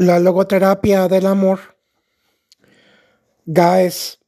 [0.00, 1.76] La logoterapia del amor.
[3.44, 4.18] Gaes.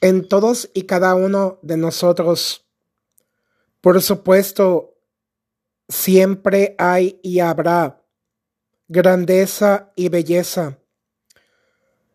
[0.00, 2.66] En todos y cada uno de nosotros,
[3.82, 4.96] por supuesto,
[5.90, 8.02] siempre hay y habrá
[8.88, 10.78] grandeza y belleza.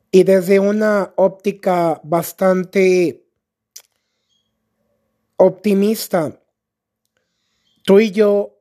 [0.09, 3.29] Y desde una óptica bastante
[5.37, 6.41] optimista,
[7.83, 8.54] tú y yo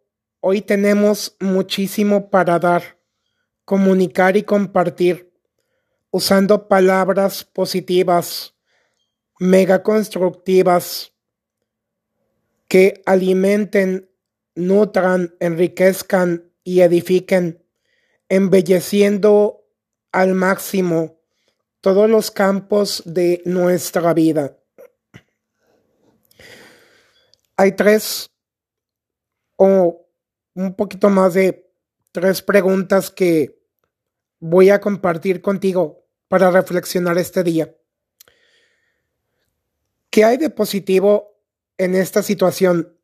[0.47, 2.99] Hoy tenemos muchísimo para dar,
[3.65, 5.33] comunicar y compartir,
[6.11, 8.55] usando palabras positivas,
[9.39, 11.15] mega constructivas,
[12.69, 14.11] que alimenten,
[14.55, 17.65] nutran, enriquezcan y edifiquen,
[18.29, 19.65] embelleciendo
[20.13, 21.23] al máximo
[21.81, 24.59] todos los campos de nuestra vida.
[27.57, 28.31] Hay tres
[29.57, 30.04] o
[30.55, 31.71] un poquito más de
[32.13, 33.61] tres preguntas que
[34.39, 37.75] voy a compartir contigo para reflexionar este día.
[40.11, 41.41] ¿Qué hay de positivo
[41.77, 42.97] en esta situación?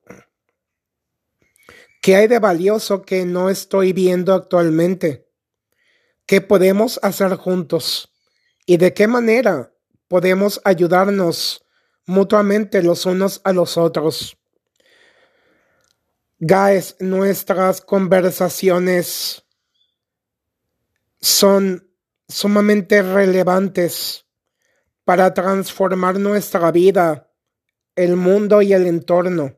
[2.00, 5.28] ¿Qué hay de valioso que no estoy viendo actualmente?
[6.24, 8.12] ¿Qué podemos hacer juntos?
[8.64, 9.74] ¿Y de qué manera
[10.08, 11.66] podemos ayudarnos
[12.06, 14.39] mutuamente los unos a los otros?
[16.42, 19.44] Guys, nuestras conversaciones
[21.20, 21.86] son
[22.28, 24.24] sumamente relevantes
[25.04, 27.30] para transformar nuestra vida,
[27.94, 29.54] el mundo y el entorno,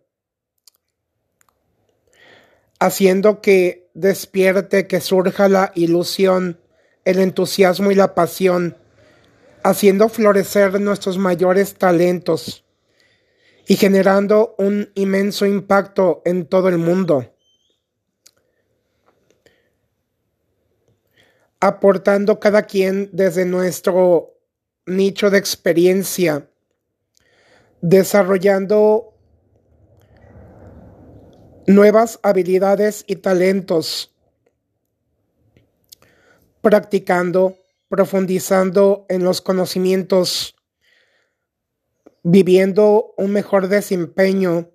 [2.81, 6.61] haciendo que despierte, que surja la ilusión,
[7.05, 8.77] el entusiasmo y la pasión,
[9.63, 12.65] haciendo florecer nuestros mayores talentos
[13.73, 17.35] y generando un inmenso impacto en todo el mundo.
[21.59, 24.35] Aportando cada quien desde nuestro
[24.85, 26.51] nicho de experiencia,
[27.81, 29.15] desarrollando
[31.67, 34.15] nuevas habilidades y talentos,
[36.61, 37.57] practicando,
[37.89, 40.57] profundizando en los conocimientos
[42.23, 44.71] viviendo un mejor desempeño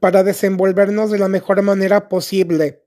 [0.00, 2.84] para desenvolvernos de la mejor manera posible.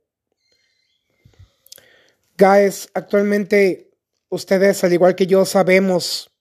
[2.37, 3.91] Guys, actualmente
[4.29, 6.31] ustedes, al igual que yo, sabemos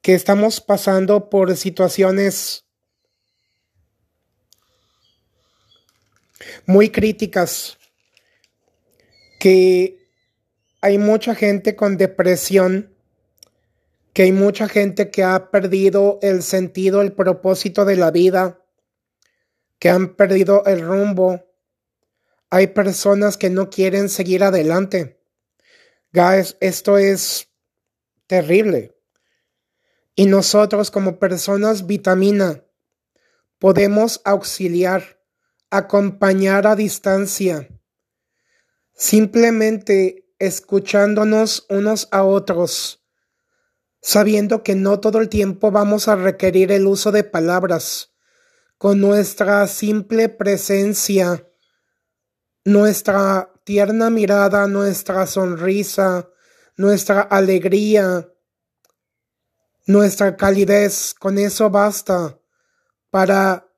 [0.00, 2.64] que estamos pasando por situaciones
[6.66, 7.78] muy críticas,
[9.38, 10.08] que
[10.80, 12.91] hay mucha gente con depresión
[14.12, 18.62] que hay mucha gente que ha perdido el sentido, el propósito de la vida,
[19.78, 21.44] que han perdido el rumbo.
[22.50, 25.18] Hay personas que no quieren seguir adelante.
[26.12, 27.48] Guys, esto es
[28.26, 28.94] terrible.
[30.14, 32.62] Y nosotros como personas vitamina
[33.58, 35.20] podemos auxiliar,
[35.70, 37.66] acompañar a distancia,
[38.92, 43.01] simplemente escuchándonos unos a otros
[44.02, 48.12] sabiendo que no todo el tiempo vamos a requerir el uso de palabras.
[48.76, 51.48] Con nuestra simple presencia,
[52.64, 56.28] nuestra tierna mirada, nuestra sonrisa,
[56.76, 58.28] nuestra alegría,
[59.86, 62.40] nuestra calidez, con eso basta
[63.10, 63.68] para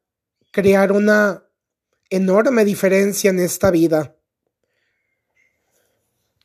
[0.50, 1.44] crear una
[2.08, 4.16] enorme diferencia en esta vida.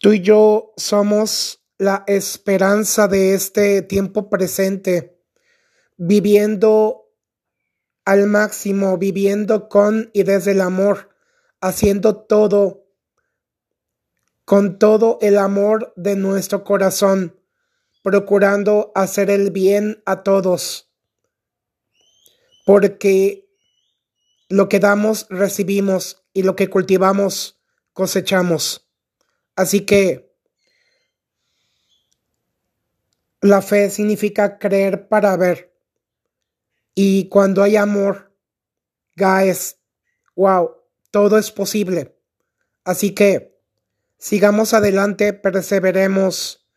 [0.02, 5.18] Tú y yo somos la esperanza de este tiempo presente,
[5.96, 7.10] viviendo
[8.04, 11.10] al máximo, viviendo con y desde el amor,
[11.62, 12.86] haciendo todo
[14.44, 17.40] con todo el amor de nuestro corazón,
[18.04, 20.92] procurando hacer el bien a todos,
[22.66, 23.48] porque
[24.50, 27.62] lo que damos recibimos y lo que cultivamos
[27.94, 28.90] cosechamos.
[29.56, 30.29] Así que
[33.42, 35.74] La fe significa creer para ver.
[36.94, 38.34] Y cuando hay amor,
[39.16, 39.78] guys,
[40.36, 40.72] wow,
[41.12, 42.18] todo es posible.
[42.84, 43.58] Así que
[44.18, 46.68] sigamos adelante, perseveremos.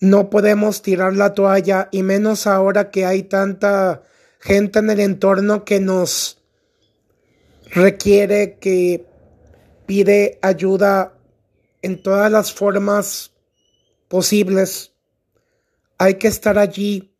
[0.00, 4.02] No podemos tirar la toalla y menos ahora que hay tanta
[4.40, 6.42] gente en el entorno que nos
[7.70, 9.06] requiere, que
[9.86, 11.18] pide ayuda
[11.82, 13.32] en todas las formas
[14.08, 14.92] posibles.
[16.02, 17.14] Hay que estar allí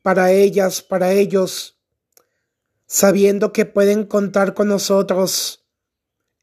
[0.00, 1.82] para ellas, para ellos,
[2.86, 5.66] sabiendo que pueden contar con nosotros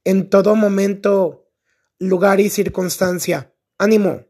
[0.03, 1.49] en todo momento,
[1.97, 3.55] lugar y circunstancia.
[3.77, 4.25] Ánimo.